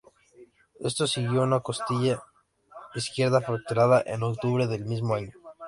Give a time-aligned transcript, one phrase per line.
[0.79, 2.23] Esto siguió a una costilla
[2.95, 5.33] izquierda fracturada en octubre del mismo año.